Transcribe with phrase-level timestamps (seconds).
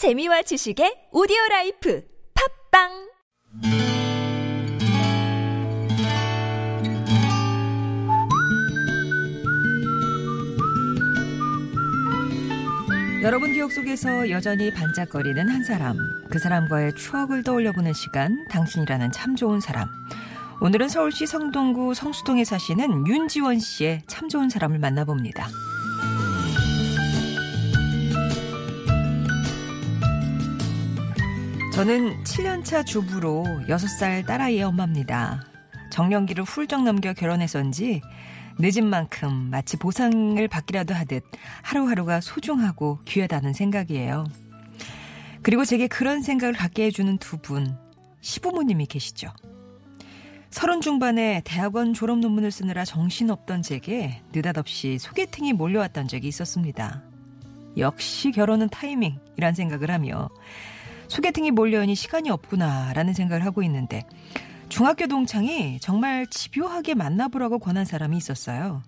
[0.00, 2.02] 재미와 지식의 오디오 라이프
[2.72, 2.88] 팟빵
[13.22, 15.98] 여러분 기억 속에서 여전히 반짝거리는 한 사람,
[16.30, 19.86] 그 사람과의 추억을 떠올려보는 시간, 당신이라는 참 좋은 사람.
[20.62, 25.50] 오늘은 서울시 성동구 성수동에 사시는 윤지원 씨의 참 좋은 사람을 만나봅니다.
[31.80, 35.46] 저는 7년차 주부로 6살 딸아이의 엄마입니다.
[35.90, 38.02] 정년기를 훌쩍 넘겨 결혼해서인지
[38.58, 41.24] 늦은 만큼 마치 보상을 받기라도 하듯
[41.62, 44.26] 하루하루가 소중하고 귀하다는 생각이에요.
[45.40, 47.74] 그리고 제게 그런 생각을 갖게 해주는 두 분,
[48.20, 49.32] 시부모님이 계시죠.
[50.50, 57.02] 서른 중반에 대학원 졸업 논문을 쓰느라 정신없던 제게 느닷없이 소개팅이 몰려왔던 적이 있었습니다.
[57.78, 60.28] 역시 결혼은 타이밍이란 생각을 하며
[61.10, 64.04] 소개팅이 몰려오니 시간이 없구나라는 생각을 하고 있는데
[64.68, 68.82] 중학교 동창이 정말 집요하게 만나보라고 권한 사람이 있었어요.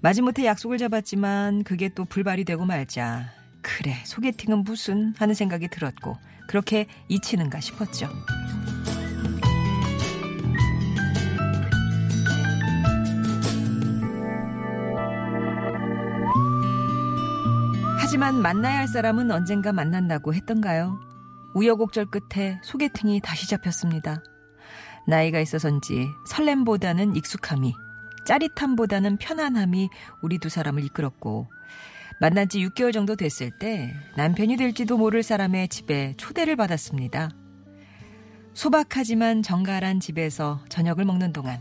[0.00, 3.30] 마지못해 약속을 잡았지만 그게 또 불발이 되고 말자
[3.62, 6.16] 그래 소개팅은 무슨 하는 생각이 들었고
[6.48, 8.08] 그렇게 잊히는가 싶었죠.
[18.00, 21.07] 하지만 만나야 할 사람은 언젠가 만난다고 했던가요?
[21.58, 24.22] 우여곡절 끝에 소개팅이 다시 잡혔습니다.
[25.08, 27.74] 나이가 있어서인지 설렘보다는 익숙함이,
[28.24, 29.88] 짜릿함보다는 편안함이
[30.22, 31.50] 우리 두 사람을 이끌었고,
[32.20, 37.30] 만난 지 6개월 정도 됐을 때 남편이 될지도 모를 사람의 집에 초대를 받았습니다.
[38.54, 41.60] 소박하지만 정갈한 집에서 저녁을 먹는 동안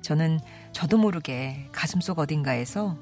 [0.00, 0.38] 저는
[0.72, 2.96] 저도 모르게 가슴속 어딘가에서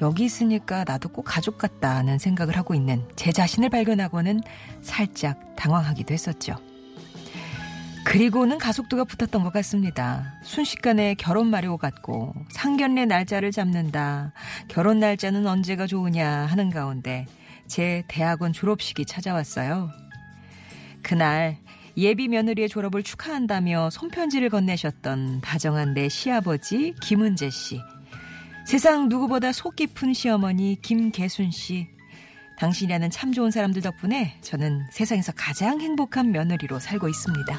[0.00, 4.40] 여기 있으니까 나도 꼭 가족 같다는 생각을 하고 있는 제 자신을 발견하고는
[4.82, 6.56] 살짝 당황하기도 했었죠.
[8.04, 10.34] 그리고는 가속도가 붙었던 것 같습니다.
[10.42, 14.32] 순식간에 결혼 마료 같고 상견례 날짜를 잡는다.
[14.68, 17.26] 결혼 날짜는 언제가 좋으냐 하는 가운데
[17.66, 19.90] 제 대학원 졸업식이 찾아왔어요.
[21.02, 21.58] 그날
[21.96, 27.80] 예비 며느리의 졸업을 축하한다며 손편지를 건네셨던 다정한 내 시아버지 김은재 씨.
[28.64, 31.88] 세상 누구보다 속 깊은 시어머니 김계순 씨.
[32.58, 37.58] 당신이라는 참 좋은 사람들 덕분에 저는 세상에서 가장 행복한 며느리로 살고 있습니다.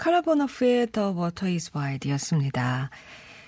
[0.00, 2.88] 칼라보너프의 The Water is Wide였습니다.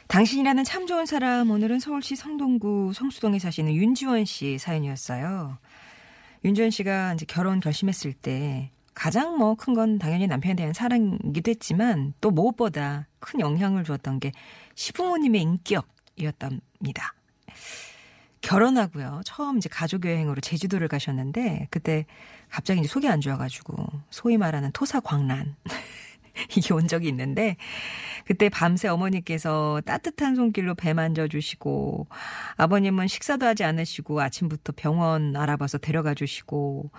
[0.08, 5.56] 당신이라는 참 좋은 사람, 오늘은 서울시 성동구 성수동에 사시는 윤지원 씨 사연이었어요.
[6.44, 12.12] 윤지원 씨가 이제 결혼 결심했을 때 가장 뭐 큰 건 당연히 남편에 대한 사랑이기도 했지만
[12.20, 14.32] 또 무엇보다 큰 영향을 주었던 게
[14.74, 17.14] 시부모님의 인격이었답니다.
[18.42, 19.22] 결혼하고요.
[19.24, 22.04] 처음 이제 가족 여행으로 제주도를 가셨는데 그때
[22.50, 25.56] 갑자기 이제 속이 안 좋아가지고 소위 말하는 토사 광란
[26.56, 27.56] 이게 온 적이 있는데
[28.24, 32.06] 그때 밤새 어머니께서 따뜻한 손길로 배 만져주시고
[32.56, 36.90] 아버님은 식사도 하지 않으시고 아침부터 병원 알아봐서 데려가 주시고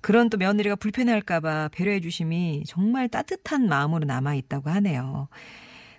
[0.00, 5.28] 그런 또 며느리가 불편할까봐 배려해 주심이 정말 따뜻한 마음으로 남아있다고 하네요.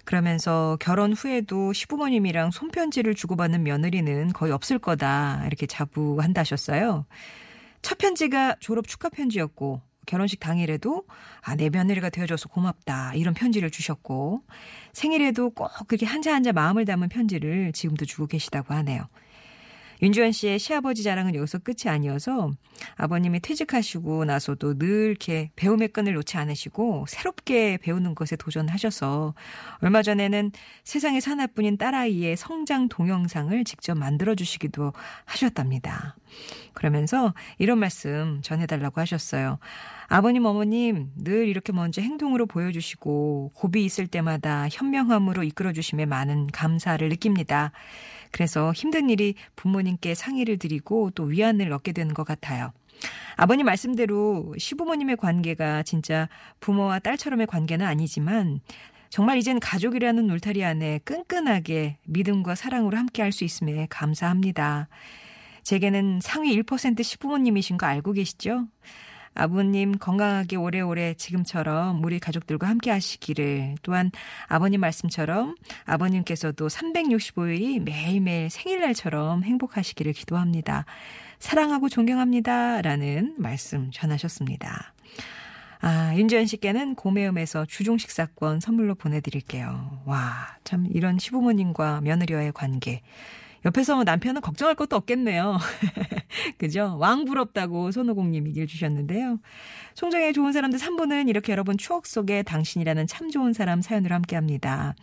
[0.06, 7.06] 그러면서 결혼 후에도 시부모님이랑 손편지를 주고받는 며느리는 거의 없을 거다 이렇게 자부한다셨어요.
[7.82, 11.04] 첫 편지가 졸업 축하 편지였고 결혼식 당일에도
[11.42, 13.14] 아, 내 며느리가 되어줘서 고맙다.
[13.14, 14.42] 이런 편지를 주셨고
[14.94, 19.08] 생일에도 꼭 그렇게 한자 한자 마음을 담은 편지를 지금도 주고 계시다고 하네요.
[20.02, 22.52] 윤주현 씨의 시아버지 자랑은 여기서 끝이 아니어서
[22.96, 29.34] 아버님이 퇴직하시고 나서도 늘 이렇게 배움의 끈을 놓지 않으시고 새롭게 배우는 것에 도전하셔서
[29.80, 30.52] 얼마 전에는
[30.84, 34.94] 세상에 하나뿐인 딸아이의 성장 동영상을 직접 만들어주시기도
[35.26, 36.16] 하셨답니다.
[36.74, 39.58] 그러면서 이런 말씀 전해달라고 하셨어요.
[40.08, 47.72] 아버님, 어머님, 늘 이렇게 먼저 행동으로 보여주시고, 고비 있을 때마다 현명함으로 이끌어주심에 많은 감사를 느낍니다.
[48.32, 52.74] 그래서 힘든 일이 부모님 께 상의를 드리고 또 위안을 얻게 되는 것 같아요.
[53.38, 56.28] 아버님 말씀대로 시부모님의 관계가 진짜
[56.60, 58.60] 부모와 딸처럼의 관계는 아니지만
[59.10, 64.90] 정말 이젠 가족이라는 울타리 안에 끈끈하게 믿음과 사랑으로 함께 할 수 있음에 감사합니다.
[65.64, 68.68] 제게는 상위 1% 시부모님이신 거 알고 계시죠?
[69.38, 74.12] 아버님 건강하게 오래오래 지금처럼 우리 가족들과 함께 하시기를 또한
[74.48, 75.56] 아버님 말씀처럼
[75.86, 80.86] 아버님께서도 365일이 매일매일 생일날처럼 행복하시기를 기도합니다.
[81.40, 82.82] 사랑하고 존경합니다.
[82.82, 84.94] 라는 말씀 전하셨습니다.
[85.82, 90.02] 아, 윤지연 씨께는 고매음에서 주중 식사권 선물로 보내드릴게요.
[90.06, 93.02] 와, 참 이런 시부모님과 며느리와의 관계.
[93.66, 95.60] 옆에서 남편은 걱정할 것도 없겠네요.
[96.58, 96.96] 그죠?
[97.00, 99.40] 왕부럽다고 손오공님 얘기를 주셨는데요.
[99.96, 104.96] 송정의 좋은 사람들 3부는 이렇게 여러분 추억 속에 당신이라는 참 좋은 사람 사연으로 함께 합니다.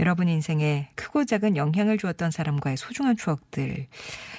[0.00, 3.86] 여러분 인생에 크고 작은 영향을 주었던 사람과의 소중한 추억들.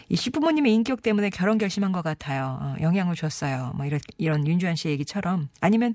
[0.10, 2.58] 이 시부모님의 인격 때문에 결혼 결심한 것 같아요.
[2.62, 3.72] 어, 영향을 줬어요.
[3.76, 5.48] 뭐 이런, 이런 윤주한 씨 얘기처럼.
[5.62, 5.94] 아니면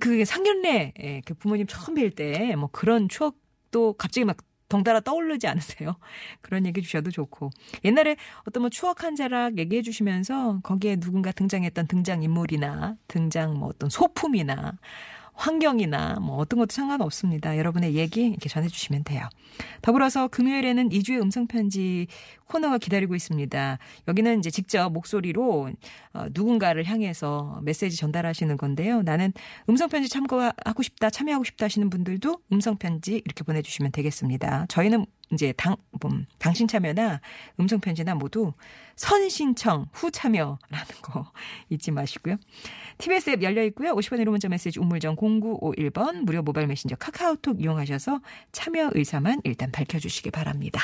[0.00, 4.36] 그 상견례, 예, 그 부모님 처음 뵐 때 뭐 그런 추억도 갑자기 막
[4.68, 5.96] 덩달아 떠오르지 않으세요?
[6.42, 7.50] 그런 얘기 주셔도 좋고.
[7.84, 8.16] 옛날에
[8.46, 14.78] 어떤 뭐 추억 한 자락 얘기해 주시면서 거기에 누군가 등장했던 등장인물이나 등장 뭐 어떤 소품이나
[15.38, 17.56] 환경이나 뭐 어떤 것도 상관없습니다.
[17.56, 19.28] 여러분의 얘기 이렇게 전해주시면 돼요.
[19.82, 22.08] 더불어서 금요일에는 2주의 음성편지
[22.46, 23.78] 코너가 기다리고 있습니다.
[24.08, 25.70] 여기는 이제 직접 목소리로
[26.14, 29.02] 어, 누군가를 향해서 메시지 전달하시는 건데요.
[29.02, 29.32] 나는
[29.68, 34.66] 음성편지 참고하고 싶다, 참여하고 싶다 하시는 분들도 음성편지 이렇게 보내주시면 되겠습니다.
[34.68, 37.20] 저희는 이제 당, 뭐, 당신 참여나
[37.60, 38.52] 음성 편지나 모두
[38.96, 40.58] 선 신청 후 참여라는
[41.02, 41.30] 거
[41.70, 42.36] 잊지 마시고요.
[42.98, 43.94] TBS 앱 열려 있고요.
[43.94, 48.20] 50원 1호 문자 메시지 우물정 0951번 무료 모바일 메신저 카카오톡 이용하셔서
[48.52, 50.82] 참여 의사만 일단 밝혀주시기 바랍니다.